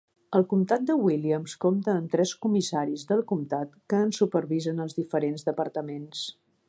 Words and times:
El 0.37 0.43
comtat 0.51 0.85
de 0.89 0.93
Williams 1.01 1.53
compta 1.65 1.93
amb 1.97 2.09
tres 2.15 2.33
comissaris 2.45 3.03
del 3.11 3.21
comtat 3.33 3.77
que 3.93 4.01
en 4.07 4.15
supervisen 4.21 4.83
els 4.87 4.99
diferents 5.03 5.47
departaments. 5.51 6.25